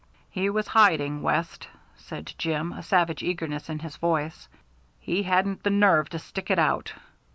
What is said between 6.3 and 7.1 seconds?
it out.